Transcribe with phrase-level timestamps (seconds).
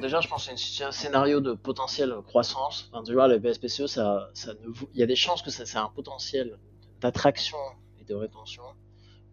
[0.00, 2.88] Déjà, je pense que c'est un scénario de potentielle croissance.
[2.92, 5.66] Enfin, tu vois, le BSPCE, ça, ça ne, il y a des chances que ça,
[5.66, 6.58] c'est un potentiel
[7.00, 7.58] d'attraction
[8.00, 8.62] et de rétention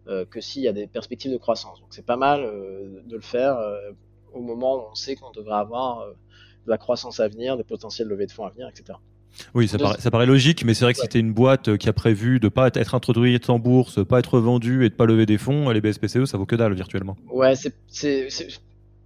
[0.08, 1.80] euh, que s'il y a des perspectives de croissance.
[1.80, 3.92] Donc, c'est pas mal euh, de le faire euh,
[4.32, 8.08] au moment où on sait qu'on devrait avoir de la croissance à venir, des potentiels
[8.08, 8.98] levées de fonds à venir, etc.
[9.52, 11.88] Oui, ça, paraît, ça paraît, logique, mais c'est vrai que si c'était une boîte qui
[11.88, 15.26] a prévu de pas être introduite en bourse, pas être vendue et de pas lever
[15.26, 17.16] des fonds, les BSPCE, ça vaut que dalle virtuellement.
[17.30, 17.74] Ouais, c'est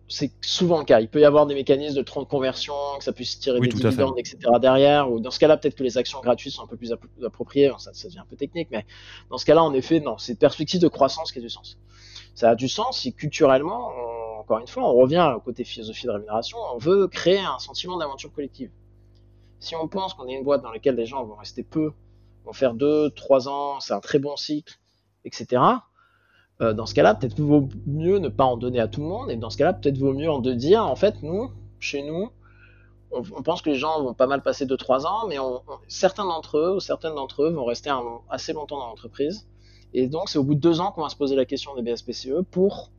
[0.08, 1.00] c'est souvent le cas.
[1.00, 4.38] Il peut y avoir des mécanismes de conversion, que ça puisse tirer des dividendes, etc.
[4.60, 5.10] derrière.
[5.12, 6.92] Ou dans ce cas-là, peut-être que les actions gratuites sont un peu plus
[7.24, 7.70] appropriées.
[7.78, 8.86] ça, ça, devient un peu technique, mais
[9.30, 11.78] dans ce cas-là, en effet, non, c'est une perspective de croissance qui a du sens.
[12.34, 13.92] Ça a du sens si culturellement,
[14.40, 17.98] encore une fois, on revient au côté philosophie de rémunération, on veut créer un sentiment
[17.98, 18.70] d'aventure collective.
[19.60, 21.92] Si on pense qu'on est une boîte dans laquelle les gens vont rester peu,
[22.44, 24.78] vont faire deux, trois ans, c'est un très bon cycle,
[25.24, 25.60] etc
[26.60, 29.30] euh, dans ce cas-là, peut-être vaut mieux ne pas en donner à tout le monde,
[29.30, 32.30] et dans ce cas-là, peut-être vaut mieux en de dire, en fait, nous, chez nous,
[33.10, 35.36] on, pense que les gens vont pas mal passer 2-3 ans, mais
[35.86, 37.90] certains d'entre eux ou certaines d'entre eux vont rester
[38.28, 39.48] assez longtemps dans l'entreprise.
[39.94, 41.82] Et donc, c'est au bout de 2 ans qu'on va se poser la question des
[41.82, 42.90] BSPCE pour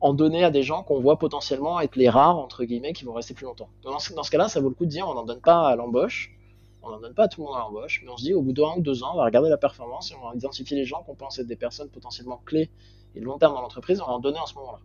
[0.00, 3.12] en donner à des gens qu'on voit potentiellement être les rares, entre guillemets, qui vont
[3.12, 3.68] rester plus longtemps.
[3.84, 6.36] Dans ce, cas-là, ça vaut le coup de dire, on n'en donne pas à l'embauche,
[6.82, 8.42] on n'en donne pas à tout le monde à l'embauche, mais on se dit, au
[8.42, 10.76] bout de 1 ou 2 ans, on va regarder la performance et on va identifier
[10.76, 12.68] les gens qu'on pense être des personnes potentiellement clés
[13.14, 14.80] et long terme dans l'entreprise, on va en donner en ce moment-là.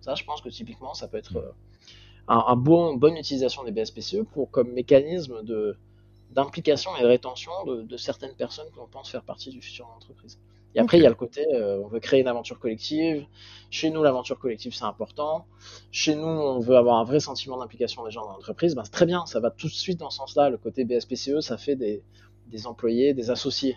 [0.00, 1.52] Ça, je pense que typiquement, ça peut être euh,
[2.28, 5.76] un, bon, bonne utilisation des BSPCE pour comme mécanisme de
[6.30, 10.38] d'implication et de rétention de, certaines personnes qu'on pense faire partie du futur de l'entreprise.
[10.74, 13.26] Et après, il y a le côté, euh, on veut créer une aventure collective.
[13.68, 15.44] Chez nous, l'aventure collective, c'est important.
[15.90, 18.74] Chez nous, on veut avoir un vrai sentiment d'implication des gens dans l'entreprise.
[18.74, 20.48] Ben, c'est très bien, ça va tout de suite dans ce sens-là.
[20.48, 22.02] Le côté BSPCE, ça fait des,
[22.46, 23.76] des employés, des associés.